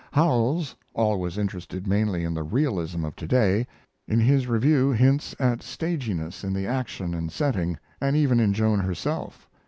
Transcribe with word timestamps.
Howells, 0.13 0.75
always 0.95 1.37
interested 1.37 1.85
mainly 1.85 2.23
in 2.23 2.33
the 2.33 2.41
realism 2.41 3.05
of 3.05 3.15
to 3.17 3.27
day, 3.27 3.67
in 4.07 4.19
his 4.19 4.47
review 4.47 4.89
hints 4.91 5.35
at 5.37 5.61
staginess 5.61 6.43
in 6.43 6.53
the 6.55 6.65
action 6.65 7.13
and 7.13 7.31
setting 7.31 7.77
and 8.01 8.15
even 8.15 8.39
in 8.39 8.51
Joan 8.51 8.79
herself. 8.79 9.47